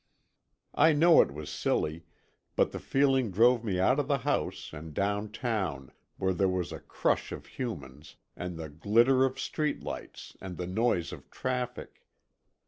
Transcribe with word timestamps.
I 0.73 0.93
know 0.93 1.21
it 1.21 1.31
was 1.31 1.51
silly, 1.51 2.05
but 2.55 2.71
the 2.71 2.79
feeling 2.79 3.29
drove 3.29 3.63
me 3.63 3.79
out 3.79 3.99
of 3.99 4.07
the 4.07 4.17
house 4.17 4.73
and 4.73 4.95
down 4.95 5.31
town, 5.31 5.91
where 6.17 6.33
there 6.33 6.49
was 6.49 6.71
a 6.71 6.79
crush 6.79 7.31
of 7.31 7.45
humans, 7.45 8.15
and 8.35 8.57
the 8.57 8.67
glitter 8.69 9.23
of 9.25 9.39
street 9.39 9.83
lights 9.83 10.35
and 10.41 10.57
the 10.57 10.65
noise 10.65 11.11
of 11.13 11.29
traffic. 11.29 12.01